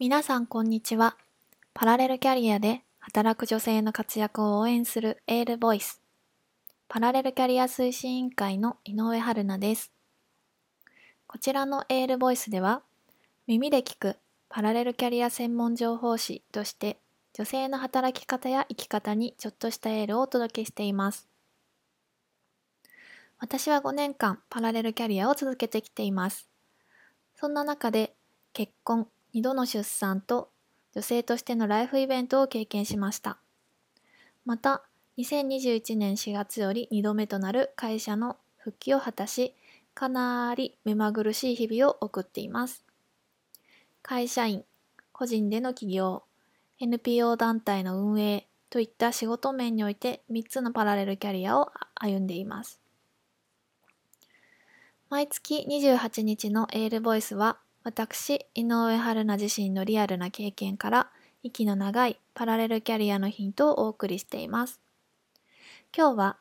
[0.00, 1.16] 皆さんこんにちは。
[1.74, 6.00] パラレルキャリアで働く女性の活躍を応援するエールボイス。
[6.86, 9.90] パラレルキャリア推進委員会の井上春菜です。
[11.26, 12.82] こちらのエールボイスでは、
[13.48, 14.16] 耳で聞く
[14.48, 17.00] パラレルキャリア専門情報誌として
[17.32, 21.26] 女性の働き方や生き方にちょっとしたエールをお届けしています。
[23.40, 26.48] 私は5年間パラレルキャリアを続けてきています。
[27.34, 28.14] そんな中で
[28.52, 29.08] 結婚、
[29.38, 30.50] 2度の出産と
[30.96, 33.38] 女性としてのライフイベントを経験しました。
[34.44, 34.82] また、
[35.16, 39.54] 2021年4月より2度目となる会社の復帰を果たし、
[39.94, 42.84] かなり目まぐるしい日々を送っています。
[44.02, 44.64] 会社員、
[45.12, 46.24] 個人での起業、
[46.80, 52.80] NPO 団体の運営といった仕事面において3つのパラレルキャリアを歩んでいます。
[55.10, 61.10] 毎月28日のエールボイスは、私、井上春菜自身のリアルな経験から、
[61.42, 64.78] 息の長いパラレルキャリアのヒントをお送りしています。
[65.96, 66.36] 今日は、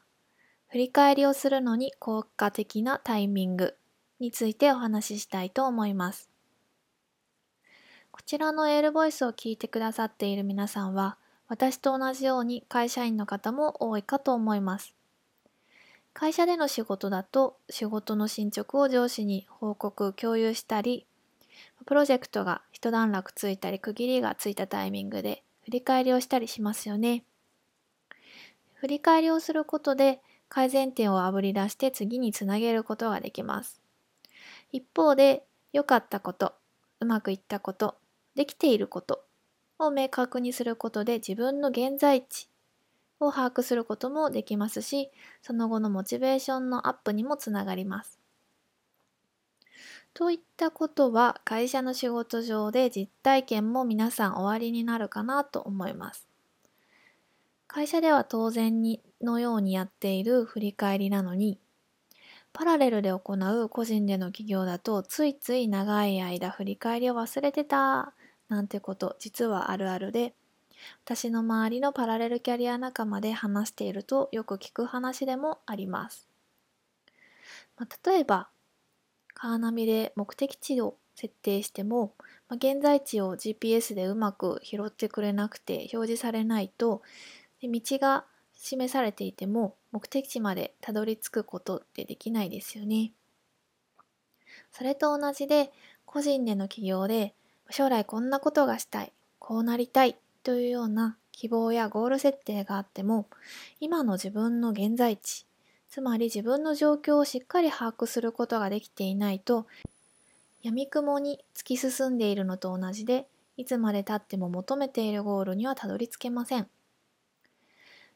[0.68, 3.78] 振り返りをするのに効果的なタイミング
[4.20, 6.30] についてお話ししたいと思います。
[8.12, 14.94] こちらのエールボイスを聞いてくださっている皆さんは、私と同じように会社員の方も多いかと思います。
[16.14, 21.08] 会社での仕事だと仕事の進捗を上司に報告共有したり
[21.88, 27.24] プロジェクトが一段落ついたり区切りがついたタイミングで振り返りをしたりしますよね
[28.76, 33.82] 振り返りをすることで改善点をあぶり出して次につなげることができます
[34.72, 35.44] 一方で
[35.74, 36.54] 良かったこと
[37.00, 37.96] うまくいったこと
[38.36, 39.24] できていること
[39.80, 42.50] を明確にすることで自分の現在地
[43.20, 45.10] を把握することもできますし、
[45.42, 48.17] その後のモチベーションのアップにもつながります。
[50.18, 56.28] といったことは会社の仕事上で実体験も皆さん終わりになるかなと思います。
[57.68, 61.60] 会社では当然にのようにやっている振り返りなのに、
[62.52, 68.16] パラレルで行う個人での企業だとついつい長い間振り返りを忘れてた
[68.50, 70.34] なんてこと実はあるあるで、
[71.06, 76.28] 私の周りのパラレルキャリア仲間で話しているとよく聞く話でもあります。
[77.78, 78.50] まあ、例えば、
[79.40, 82.16] カーナビで目的地を設定しても、
[82.50, 87.04] まあ、現在地を GPS でうまく拾ってくれなくて表示されないと、
[87.62, 88.26] で道が
[88.56, 93.12] 示されていても目的地までたどり着くことってできないですよね。
[94.72, 95.72] それと同じで
[96.06, 97.36] 個人での起業で
[97.70, 103.28] 将来こんなことがしたい、こうなりたいというような希望やゴール設定があっても
[103.80, 105.47] 今の自分の現在地
[105.98, 109.66] つまり自分の状況をしっかり把握することができていないと
[110.62, 113.26] 闇雲に突き進んでいるのと同じで
[113.56, 116.68] いつまでたっても求めているゴールにはたどり着けません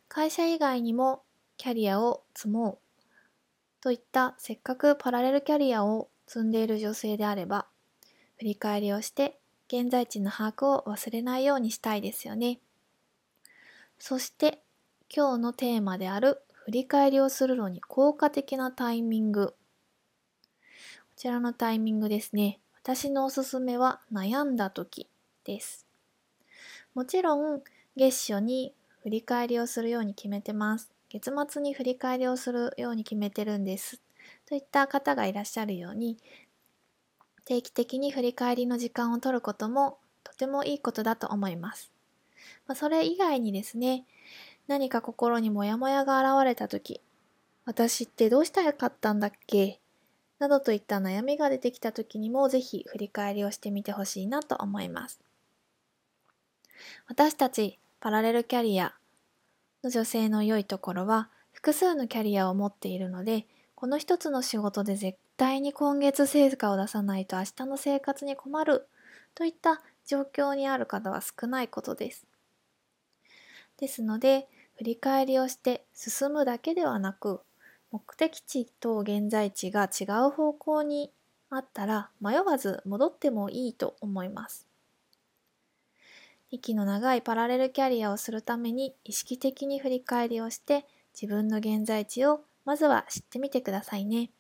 [0.08, 1.24] 会社以外にも
[1.58, 2.78] キャリアを積もう
[3.82, 7.66] といったせっかくパラレルキャリアを積んでいる女性であれば
[8.38, 9.40] 振り返りをして
[9.70, 12.60] 現在地の把握を忘れないようにしたいですよね。
[13.98, 14.62] そして
[15.10, 19.48] 今日のテーマである振り返りをするのに効果的なタイミング。
[19.48, 19.56] こ
[21.18, 22.62] ちらのタイミングですね。
[22.82, 25.10] 私のおすすめは悩んだ時
[25.44, 25.86] です。
[26.94, 27.62] もちろん
[27.98, 28.74] 月初に
[29.04, 30.94] 振り返りをするように決めてます。
[31.10, 34.02] 月末に振り返りをするように決めてるんです。
[34.46, 36.20] といった方がいらっしゃるように
[37.44, 41.92] 定期的に振り返りの時間を取ることもとてもいいことだと思います。
[42.66, 44.06] まあ、それ以外にですね、
[44.72, 47.02] 何か心にモヤモヤが現れた時、
[47.66, 49.82] 私ってどうしたらよかったんだっけ？
[50.40, 55.20] などといった悩みが出てきた時にもぜひ振り返りをしてみてほしいなと思います。
[57.10, 58.94] 私たちパラレルキャリア
[59.84, 63.46] の女性の良いところは複数のキャリアを持っているので
[63.76, 68.88] この一つの仕事で絶対に今月成果を出さないと明日の生活に困る
[69.36, 72.26] といった状況にある方は少ないことです。
[73.78, 74.48] ですので、
[74.82, 77.42] 振り返りをして進むだけではなく、
[77.92, 81.12] 目的地と現在地が違う方向に
[81.52, 84.66] あったら迷わず戻ってもいいと思います。
[86.50, 94.32] 息の長いパラレルキャリアをするために意識的に振り返りをして自分の現在地をまずは知ってみてくださいね。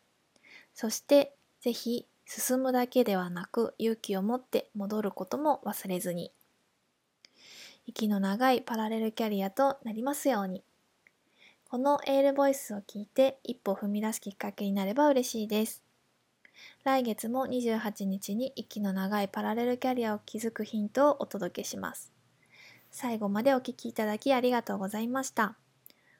[0.73, 6.31] そしてぜひ進むだけではなく勇気を持って戻ることも忘れずに。
[7.91, 10.63] 息の長いパラレルキャリアとなりますように。
[11.69, 15.83] このエールボイスを聞いて一歩踏み出すきっかけになれば嬉しいです。
[16.85, 22.13] 来月も28日に息の長いパラレルキャリアを築くヒントをお届けします。
[22.91, 25.57] 最後までお聴きいただきありがとうございました。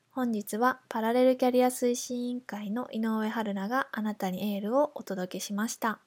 [0.10, 6.02] 本日はパラレルキャリア推進委員会の井上春菜があなたにエールをお届けしました。